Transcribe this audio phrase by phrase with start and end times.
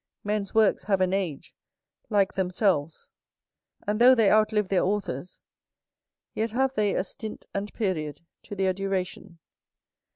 [0.23, 1.53] Men's works have an age,
[2.09, 3.07] like themselves;
[3.85, 5.39] and though they outlive their authors,
[6.33, 9.37] yet have they a stint and period to their duration.